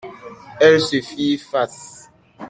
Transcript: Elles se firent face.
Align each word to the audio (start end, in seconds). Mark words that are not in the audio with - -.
Elles 0.59 0.81
se 0.81 0.99
firent 0.99 1.39
face. 1.39 2.09